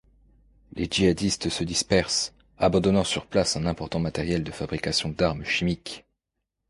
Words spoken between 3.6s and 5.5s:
important matériel de fabrication d'armes